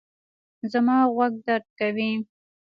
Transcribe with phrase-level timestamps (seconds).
[0.71, 2.11] زما غوږ درد کوي